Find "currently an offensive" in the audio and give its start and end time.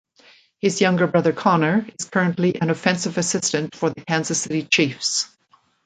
2.09-3.19